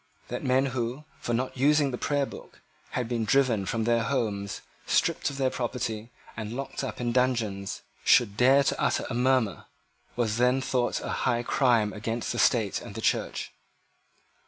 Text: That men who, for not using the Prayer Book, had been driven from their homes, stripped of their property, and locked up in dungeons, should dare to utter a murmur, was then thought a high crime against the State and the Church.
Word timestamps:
That 0.29 0.43
men 0.43 0.65
who, 0.73 1.03
for 1.19 1.31
not 1.35 1.55
using 1.55 1.91
the 1.91 1.95
Prayer 1.99 2.25
Book, 2.25 2.61
had 2.97 3.07
been 3.07 3.23
driven 3.23 3.67
from 3.67 3.83
their 3.83 4.01
homes, 4.01 4.61
stripped 4.87 5.29
of 5.29 5.37
their 5.37 5.51
property, 5.51 6.09
and 6.35 6.53
locked 6.53 6.83
up 6.83 6.99
in 6.99 7.11
dungeons, 7.11 7.83
should 8.03 8.35
dare 8.35 8.63
to 8.63 8.81
utter 8.81 9.05
a 9.11 9.13
murmur, 9.13 9.65
was 10.15 10.37
then 10.37 10.59
thought 10.59 11.01
a 11.01 11.09
high 11.29 11.43
crime 11.43 11.93
against 11.93 12.31
the 12.31 12.39
State 12.39 12.81
and 12.81 12.95
the 12.95 12.99
Church. 13.01 13.53